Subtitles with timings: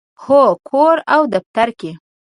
[0.23, 1.91] هو، کور او دفتر کې